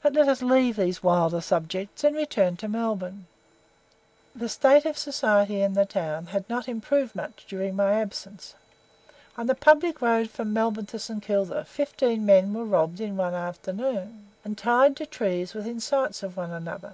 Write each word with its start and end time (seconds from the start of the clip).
But 0.00 0.12
let 0.12 0.28
us 0.28 0.42
leave 0.42 0.76
these 0.76 1.02
wilder 1.02 1.40
subjects 1.40 2.04
and 2.04 2.14
return 2.14 2.56
to 2.58 2.68
Melbourne. 2.68 3.26
The 4.32 4.48
state 4.48 4.84
of 4.84 4.96
society 4.96 5.60
in 5.60 5.72
the 5.72 5.84
town 5.84 6.26
had 6.26 6.48
not 6.48 6.68
much 6.68 6.68
improved 6.68 7.18
during 7.48 7.74
my 7.74 7.94
absence. 8.00 8.54
On 9.36 9.48
the 9.48 9.56
public 9.56 10.00
road 10.00 10.30
from 10.30 10.52
Melbourne 10.52 10.86
to 10.86 11.00
St. 11.00 11.20
Kilda, 11.20 11.64
fifteen 11.64 12.24
men 12.24 12.54
were 12.54 12.64
robbed 12.64 13.00
in 13.00 13.16
one 13.16 13.34
afternoon, 13.34 14.28
and 14.44 14.56
tied 14.56 14.94
to 14.98 15.04
trees 15.04 15.52
within 15.52 15.80
sight 15.80 16.22
of 16.22 16.36
one 16.36 16.52
another. 16.52 16.92